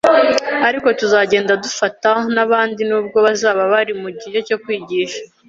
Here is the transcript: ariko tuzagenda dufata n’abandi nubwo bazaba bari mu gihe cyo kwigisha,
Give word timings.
ariko 0.67 0.87
tuzagenda 0.99 1.53
dufata 1.63 2.09
n’abandi 2.35 2.81
nubwo 2.89 3.17
bazaba 3.25 3.61
bari 3.73 3.93
mu 4.01 4.09
gihe 4.21 4.37
cyo 4.47 4.57
kwigisha, 4.63 5.19